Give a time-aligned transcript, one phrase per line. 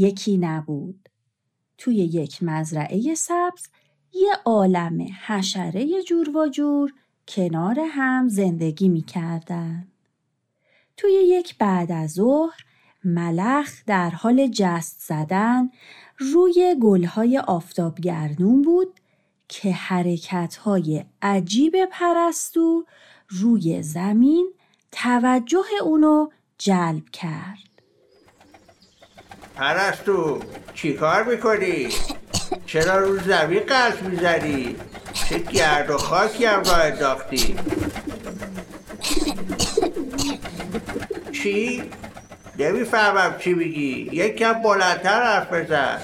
[0.00, 1.08] یکی بود یکی نبود
[1.78, 3.68] توی یک مزرعه سبز
[4.12, 6.92] یه عالم حشره جور و جور
[7.28, 9.88] کنار هم زندگی می کردن.
[10.96, 12.64] توی یک بعد از ظهر
[13.04, 15.70] ملخ در حال جست زدن
[16.18, 19.00] روی گلهای آفتابگردون بود
[19.48, 22.86] که حرکتهای عجیب پرستو
[23.28, 24.52] روی زمین
[24.92, 26.28] توجه اونو
[26.58, 27.69] جلب کرد.
[29.60, 30.42] پرستو
[30.74, 31.88] چی کار می‌کنی؟
[32.66, 34.76] چرا رو زمین قلب می‌زنی؟
[35.12, 37.56] چه گرد و خاکی هم راه انداختی؟
[41.32, 41.82] چی؟
[42.58, 45.98] نمی‌فهمم چی میگی یک کم بلندتر حرف بزن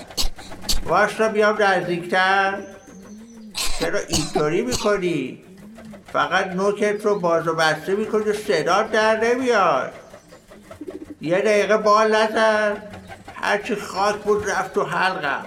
[0.86, 2.58] واستا بیام نزدیکتر
[3.80, 5.42] چرا اینطوری می‌کنی
[6.12, 9.92] فقط نوکت رو باز و بسته می‌کنی صدا در نمیاد
[11.20, 12.82] یه دقیقه بال نزن
[13.46, 15.46] هرچی خاک بود رفت تو حلقم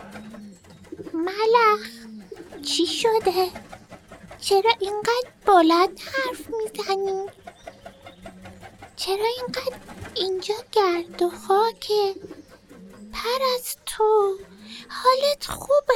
[1.13, 1.87] ملخ
[2.65, 3.47] چی شده؟
[4.41, 7.25] چرا اینقدر بلند حرف می‌زنی؟
[8.95, 9.79] چرا اینقدر
[10.15, 12.15] اینجا گرد و خاکه؟
[13.13, 14.37] پرستو
[14.89, 15.93] حالت خوبه؟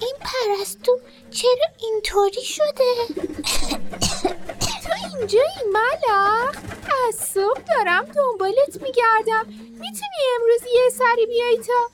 [0.00, 1.00] این پرستو
[1.30, 2.94] چرا اینطوری شده؟
[4.84, 6.56] تو اینجایی ملخ
[7.08, 9.46] از صبح دارم دنبالت میگردم.
[9.70, 11.90] می‌تونی امروز یه سری بیای تا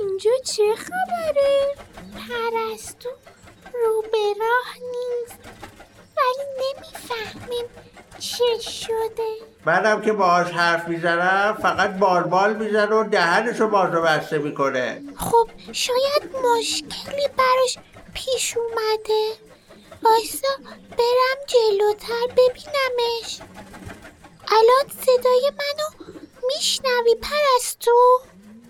[0.00, 1.74] اینجا چه خبره؟
[2.14, 3.08] پرستو
[3.74, 5.38] رو به راه نیست.
[6.16, 7.64] ولی نمی‌فهمیم
[8.18, 9.36] چه شده.
[9.64, 15.02] منم که باهاش حرف می‌زنم فقط بال بال می‌زنه و دهنشو باز و بسته می‌کنه.
[15.16, 17.78] خب شاید مشکلی براش
[18.14, 19.51] پیش اومده.
[20.04, 20.48] وایسا
[20.90, 23.40] برم جلوتر ببینمش.
[24.48, 26.14] الان صدای منو
[26.46, 28.20] میشنوی پرستو؟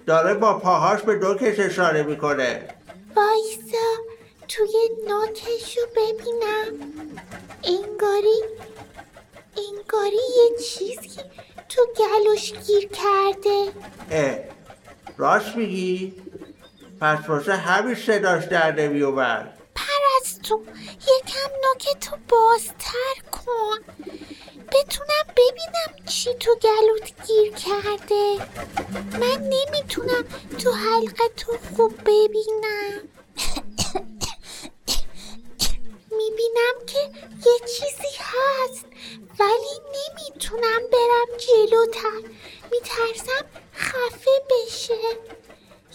[0.07, 2.69] داره با پاهاش به نوکش اشاره می‌کنه.
[3.17, 3.89] وایسا
[4.49, 6.93] توی نوکشو ببینم.
[7.65, 8.43] انگاری
[9.57, 11.21] انگاری یه چیزی
[11.69, 13.73] تو گلوش گیر کرده.
[14.11, 14.39] اه
[15.17, 16.15] راست میگی؟
[17.01, 19.59] پس واسه همین صداش در نمیومد
[20.43, 20.63] پرستو
[21.01, 23.79] یکم نوکتو بازتر کن.
[24.73, 28.39] بتونم ببینم چی تو گلوت گیر کرده.
[29.21, 30.25] من نمی‌تونم
[30.59, 33.09] تو حلقه تو خوب ببینم.
[36.11, 36.99] می‌بینم که
[37.47, 38.85] یه چیزی هست
[39.39, 42.29] ولی نمی‌تونم برم جلوتر.
[42.71, 44.99] میترسم خفه بشه.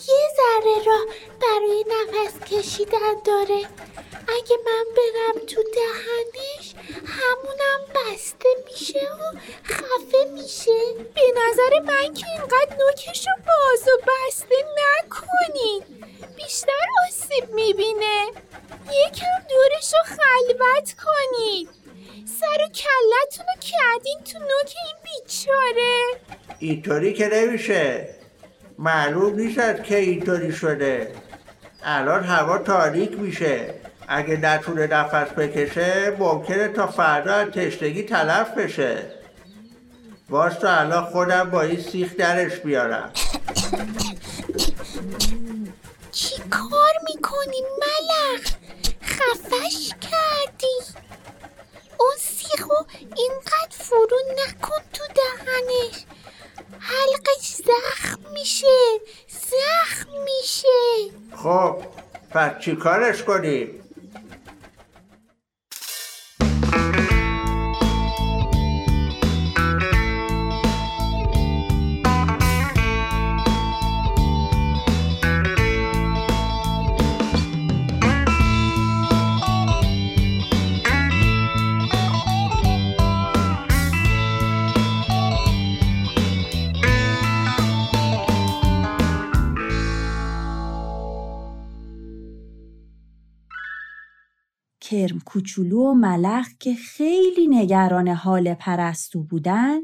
[0.08, 1.06] یه ذره راه
[1.42, 3.70] برای نفس کشیدن داره.
[4.38, 6.74] اگه من برم تو دهنش
[7.06, 10.94] همونم بسته میشه و خفه میشه.
[11.16, 15.84] به نظر من که اینقدر نوکش رو باز و بسته نکنین
[16.36, 18.28] بیشتر آسیب می‌بینه.
[19.06, 21.70] یکم دورش رو خلوت کنید.
[22.40, 26.04] سر و کلتون رو کردین تو نوک این بیچاره.
[26.60, 28.16] اینطوری که نمیشه.
[28.80, 31.16] معلوم نیست که اینطوری شده.
[31.84, 33.74] الان هوا تاریک میشه.
[34.08, 39.12] اگه نتونه نفس بکشه ممکنه تا فردا از تشنگی تلف بشه.
[40.30, 43.12] واستا الان خودم با این سیخ درش بیارم.
[46.12, 48.42] چی کار می‌کنی ملخ؟
[49.04, 50.98] خفش کردی.
[52.00, 52.74] اون سیخو
[53.16, 56.06] اینقدر فرو نکن تو دهنش.
[56.80, 58.78] حلقش زخم میشه.
[59.28, 61.14] زخم میشه.
[61.36, 61.84] خب
[62.32, 63.84] پس چی کارش کنیم؟
[94.90, 99.80] کرم کوچولو و ملخ که خیلی نگران حال پرستو بودن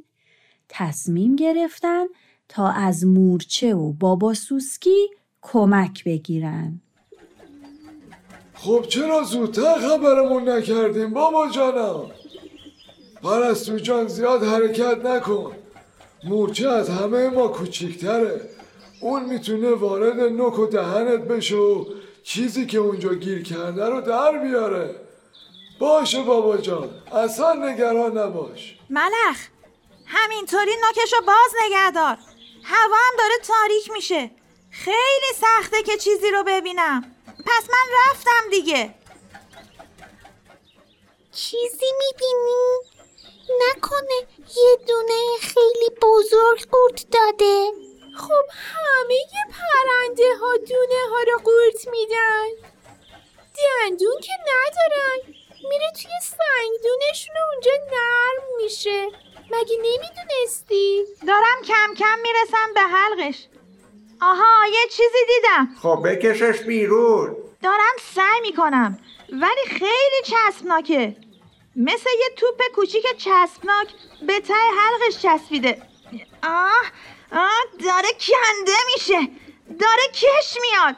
[0.70, 2.06] تصمیم گرفتن
[2.50, 5.10] تا از مورچه و بابا سوسکی
[5.42, 6.82] کمک بگیرن.
[8.54, 12.12] خب چرا زودتر خبرمون نکردیم بابا جانم؟
[13.24, 15.52] پرستو جان زیاد حرکت نکن.
[16.24, 18.42] مورچه از همه ما کوچیکتره.
[19.02, 21.86] اون می‌تونه وارد نوک و دهنت بشه و
[22.24, 24.96] چیزی که اونجا گیر کرده رو در بیاره.
[25.80, 28.78] باشه بابا جان اصلا نگران نباش.
[28.90, 29.38] ملخ
[30.06, 32.18] همینطوری نوکشو باز نگه دار.
[32.64, 34.32] هوا هم داره تاریک میشه.
[34.72, 37.16] خیلی سخته که چیزی رو ببینم.
[37.46, 38.96] پس من رفتم دیگه.
[41.32, 42.94] چیزی می‌بینی؟
[43.70, 47.72] نکنه یه دونه خیلی بزرگ قورت داده.
[48.18, 49.16] خب همه
[49.52, 52.48] پرنده ها دونه ها رو قورت میدن.
[53.58, 55.36] دندون که ندارن.
[55.70, 59.08] میره توی سنگدونشون و اونجا نرم میشه.
[59.52, 63.48] مگه نمی‌دونستی؟ دارم کم کم می‌رسم به حلقش.
[64.22, 65.76] آها یه چیزی دیدم.
[65.82, 67.38] خب بکشش بیرون.
[67.64, 69.00] دارم سعی می‌کنم
[69.30, 71.16] ولی خیلی چسبناکه.
[71.76, 73.88] مثل یه توپ کوچیک چسبناک
[74.28, 75.82] به ته حلقش چسبیده.
[76.44, 76.84] آه
[77.34, 79.30] آه داره کنده میشه.
[79.80, 80.96] داره کش میاد.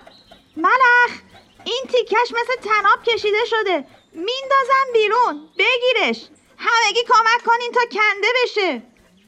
[0.58, 1.20] ملخ
[1.66, 3.86] این تیکش مثل تناب کشیده شده.
[4.14, 5.50] میندازم بیرون.
[5.58, 6.26] بگیرش.
[6.58, 8.82] همگی کمک کنین تا کنده بشه.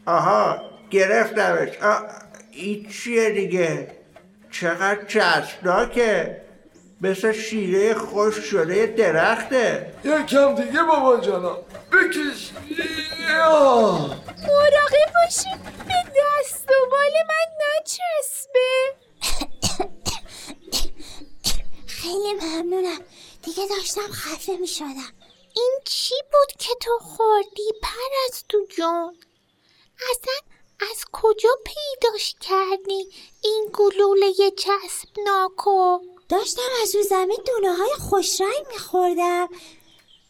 [0.05, 0.61] آها
[0.91, 1.77] گرفتمش.
[1.81, 1.97] آ
[2.51, 3.97] این چیه دیگه؟
[4.51, 6.41] چقدر چسبناکه
[7.01, 9.93] مثل شیره خوش شده درخته.
[10.03, 11.53] یکم دیگه بابا جانا
[11.91, 12.51] بکش.
[14.47, 15.49] مراقب باشی.
[15.87, 17.47] به دست و بال من
[17.79, 18.93] نچسبه.
[21.87, 23.01] خیلی ممنونم.
[23.43, 25.13] دیگه داشتم خفه می شدم
[25.55, 29.15] این چی بود که تو خوردی؟ پرستو جون.
[30.11, 30.33] اصلا
[30.91, 33.09] از کجا پیداش کردی؟
[33.43, 35.99] این گلوله چسبناکو
[36.29, 39.47] داشتم از رو زمین دونه های خوش رنگ میخوردم.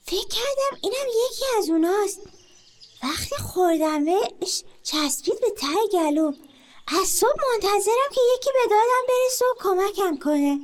[0.05, 2.19] فکر کردم اینم یکی از اوناست.
[3.03, 6.35] وقتی خوردمش چسبید به ته گلوم.
[7.01, 10.59] از صبح منتظرم که یکی به دادم برسه و کمکم کنه.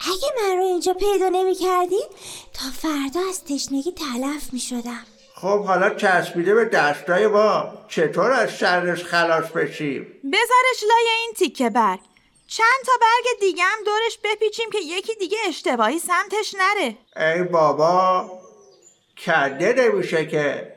[0.00, 2.06] اگه من رو اینجا پیدا نمی کردید
[2.52, 7.72] تا فردا از تشنگی تلف می شدم خب حالا چسبیده به دستای ما.
[7.88, 12.00] چطور از شرش خلاص بشیم؟ بذارش لای این تیکه برگ
[12.48, 16.98] چند تا برگ دیگه هم دورش بپیچیم که یکی دیگه اشتباهی سمتش نره.
[17.16, 18.30] ای بابا
[19.16, 20.76] کنده نمیشه که.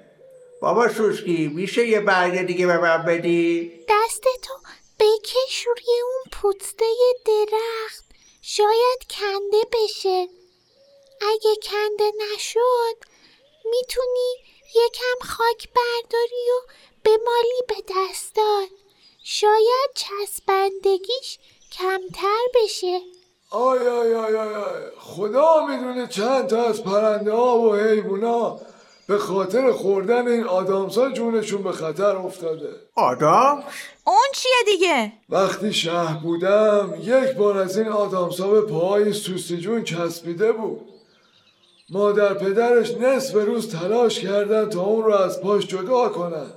[0.62, 4.54] بابا سوسکی میشه یه برگ دیگه به من بدی؟ دستتو
[5.00, 6.86] بکش روی اون پوسته
[7.26, 8.06] درخت.
[8.42, 10.28] شاید کنده بشه.
[11.22, 12.96] اگه کنده نشد
[13.66, 14.36] می‌تونی
[14.76, 16.72] یکم خاک برداری و
[17.04, 18.70] بمالی به دستات
[19.24, 21.40] شاید چسبندگیش
[21.72, 23.00] کمتر بشه.
[23.52, 24.82] آی آی آی آی آی.
[25.00, 28.60] خدا می‌دونه چند تا از پرنده ها و حیوونا
[29.08, 32.70] به خاطر خوردن این آدامسا جونشون به خطر افتاده.
[32.96, 33.64] آدم؟
[34.08, 39.84] اون چیه دیگه؟ وقتی شهر بودم یک بار از این آدامسا به پاهای سوسی جون
[39.84, 40.82] چسبیده بود.
[41.90, 46.52] مادر پدرش نصف روز تلاش کردن تا اون رو از پاش جدا کنن.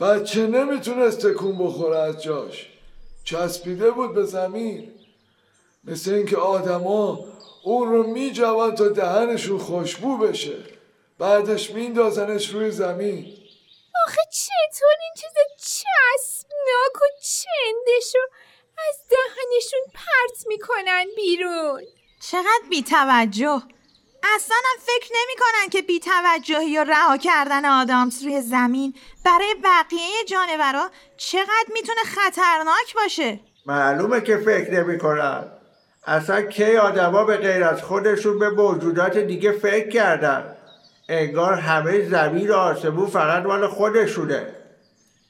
[0.00, 2.69] بچه نمی‌تونست تکون بخوره از جاش.
[3.24, 4.92] چسبیده بود به زمین.
[5.84, 7.24] مثل اینکه آدما
[7.64, 10.56] اون رو میجوان تا دهنشون خوشبو بشه.
[11.18, 13.36] بعدش میندازنش روی زمین.
[14.06, 18.18] آخه چطور این چیز چسبناک و چندشو
[18.88, 21.82] از دهنشون پرت می‌کنن بیرون؟
[22.30, 23.62] چقدر بیتوجه!
[24.22, 30.90] اصلا هم فکر نمی‌کنن که بیتوجهی و رها کردن آدامس روی زمین برای بقیه جانورا
[31.16, 33.40] چقدر می‌تونه خطرناک باشه.
[33.66, 35.44] معلومه که فکر نمی‌کنن.
[36.06, 40.56] اصلا کی آدما به غیر از خودشون به موجودات دیگه فکر کردن؟
[41.08, 44.46] انگار همه زمین و آسمون فقط مال خودشونه.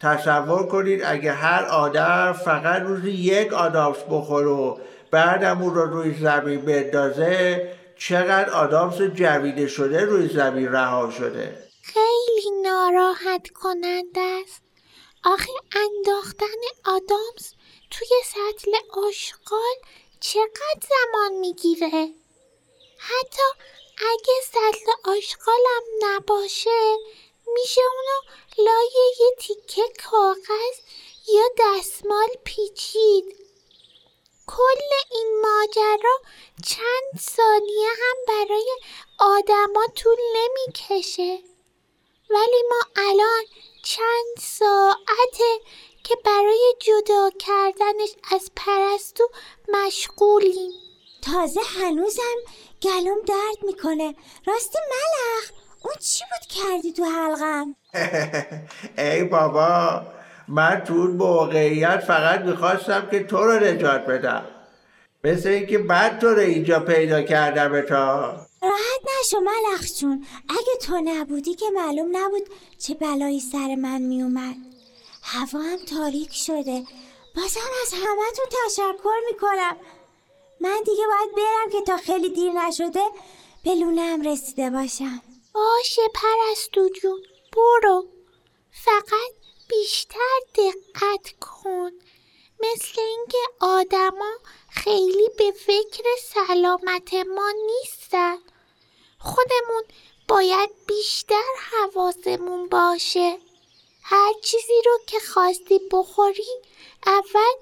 [0.00, 4.76] تصور کنید اگه هر آدم فقط روزی یک آدامس بخوره و
[5.10, 7.68] بعدم اون رو روی زمین بندازه
[8.00, 11.68] چقدر آدامس جویده شده روی زمین رها شده.
[11.82, 14.62] خیلی ناراحت کننده است.
[15.24, 17.54] آخه انداختن آدامس
[17.90, 19.76] توی سطل آشغال
[20.20, 22.08] چقدر زمان می‌گیره؟
[22.98, 23.48] حتی
[23.98, 26.96] اگه سطل آشغالم نباشه
[27.54, 28.90] میشه اونو لای
[29.20, 30.76] یه تیکه کاغذ
[31.34, 33.36] یا دستمال پیچید.
[34.46, 36.16] کل این ماجرا
[36.66, 38.76] چند ثانیه هم برای
[39.18, 41.38] آدما طول نمی‌کشه.
[42.30, 43.44] ولی ما الان
[43.82, 45.64] چند ساعته
[46.04, 49.24] که برای جدا کردنش از پرستو
[49.68, 50.70] مشغولیم.
[51.22, 52.38] تازه هنوزم
[52.82, 54.14] گلوم درد می‌کنه.
[54.46, 55.50] راستی ملخ
[55.84, 57.74] اون چی بود کردی تو حلقم؟
[58.98, 60.02] ای بابا
[60.48, 64.59] من تو اون موقعیت فقط می‌خواستم که تو رو نجات بدم.
[65.24, 68.46] مثل اینکه بعد تو رو اینجا پیدا کردم تا.
[68.62, 70.26] ناراحت نشو ملخ جون.
[70.48, 72.48] اگه تو نبودی که معلوم نبود
[72.78, 74.56] چه بلایی سر من میومد.
[75.22, 76.84] هوا هم تاریک شده.
[77.36, 79.76] بازم از همتون تشکر می‌کنم.
[80.60, 83.02] من دیگه باید برم که تا خیلی دیر نشده
[83.64, 85.22] به لونم رسیده باشم.
[85.54, 87.20] باشه پرستو جون.
[87.52, 88.06] برو.
[88.84, 89.32] فقط
[89.68, 91.90] بیشتر دقت کن.
[92.60, 94.30] مثل اینکه آدما
[94.70, 98.36] خیلی به فکر سلامت ما نیستن.
[99.18, 99.82] خودمون
[100.28, 103.38] باید بیشتر حواسمون باشه.
[104.02, 106.62] هر چیزی رو که خواستی بخوری
[107.06, 107.54] اول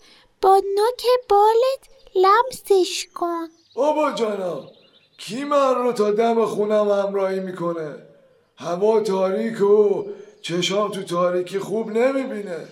[0.42, 3.48] با نوک بالت لمسش کن.
[3.74, 4.70] بابا جانم
[5.18, 8.06] کی من رو تا دم خونم همراهی می‌کنه؟
[8.56, 10.04] هوا تاریک و
[10.42, 12.68] چشام تو تاریکی خوب نمی‌بینه.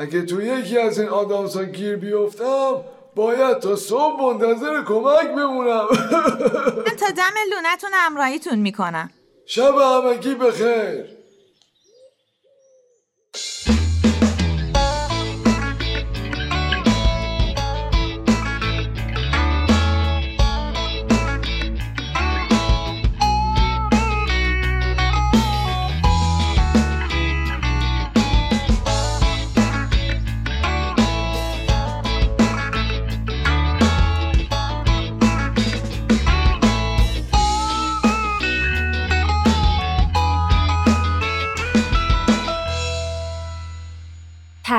[0.00, 2.84] اگه تو یکی از این آدامسا گیر بیفتم
[3.16, 5.86] باید تا صبح منتظر کمک بمونم.
[6.86, 9.10] من تا دم لونتون همراهیتون می‌کنم.
[9.46, 11.19] شب همگی بخیر.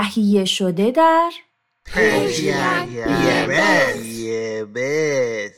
[0.01, 1.31] تهیه شده در
[1.85, 2.55] پرژین
[2.93, 3.47] یه
[4.19, 5.51] یه به